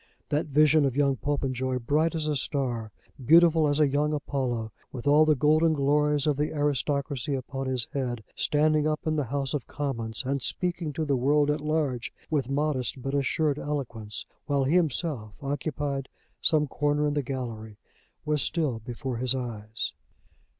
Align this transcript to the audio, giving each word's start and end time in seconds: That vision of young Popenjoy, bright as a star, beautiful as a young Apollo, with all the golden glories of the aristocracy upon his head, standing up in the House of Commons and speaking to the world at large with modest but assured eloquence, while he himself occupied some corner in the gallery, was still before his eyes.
That 0.29 0.47
vision 0.47 0.83
of 0.83 0.97
young 0.97 1.15
Popenjoy, 1.17 1.77
bright 1.77 2.15
as 2.15 2.25
a 2.25 2.35
star, 2.35 2.91
beautiful 3.23 3.67
as 3.67 3.79
a 3.79 3.87
young 3.87 4.13
Apollo, 4.13 4.71
with 4.91 5.05
all 5.05 5.25
the 5.25 5.35
golden 5.35 5.73
glories 5.73 6.25
of 6.25 6.37
the 6.37 6.51
aristocracy 6.55 7.35
upon 7.35 7.67
his 7.67 7.87
head, 7.93 8.23
standing 8.35 8.87
up 8.87 9.05
in 9.05 9.15
the 9.15 9.25
House 9.25 9.53
of 9.53 9.67
Commons 9.67 10.23
and 10.25 10.41
speaking 10.41 10.91
to 10.93 11.05
the 11.05 11.15
world 11.15 11.51
at 11.51 11.61
large 11.61 12.11
with 12.31 12.49
modest 12.49 12.99
but 13.03 13.13
assured 13.13 13.59
eloquence, 13.59 14.25
while 14.47 14.63
he 14.63 14.73
himself 14.73 15.37
occupied 15.39 16.09
some 16.41 16.65
corner 16.65 17.05
in 17.07 17.13
the 17.13 17.21
gallery, 17.21 17.77
was 18.25 18.41
still 18.41 18.79
before 18.79 19.17
his 19.17 19.35
eyes. 19.35 19.93